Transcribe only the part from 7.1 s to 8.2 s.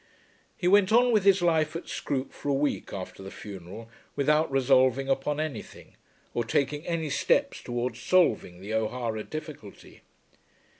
steps towards